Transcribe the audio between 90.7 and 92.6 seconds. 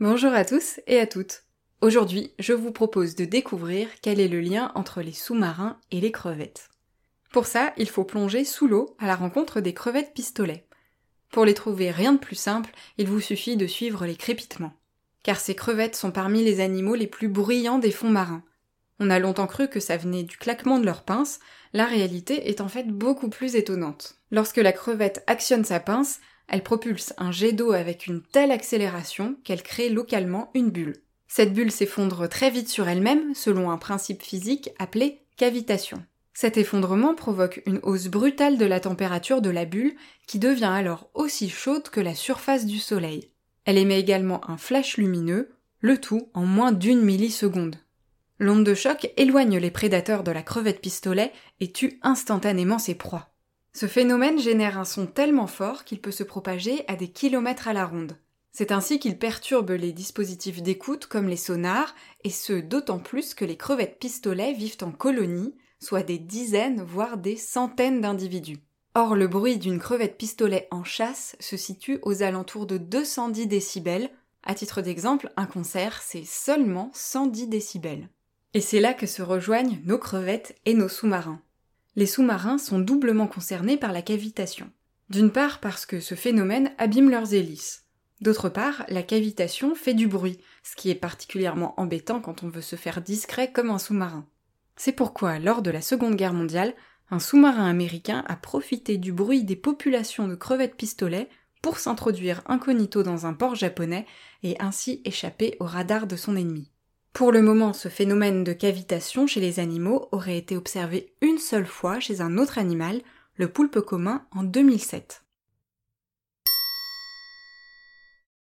qui est particulièrement embêtant quand on